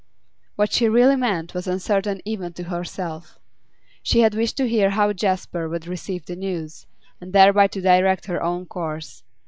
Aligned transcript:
What 0.55 0.73
she 0.73 0.89
really 0.89 1.15
meant 1.15 1.53
was 1.53 1.67
uncertain 1.67 2.21
even 2.25 2.53
to 2.53 2.63
herself. 2.63 3.37
She 4.01 4.21
had 4.21 4.33
wished 4.33 4.57
to 4.57 4.67
hear 4.67 4.89
how 4.89 5.13
Jasper 5.13 5.69
would 5.69 5.85
receive 5.85 6.25
the 6.25 6.35
news, 6.35 6.87
and 7.21 7.33
thereby 7.33 7.67
to 7.67 7.81
direct 7.81 8.25
her 8.25 8.41
own 8.41 8.65
course. 8.65 9.21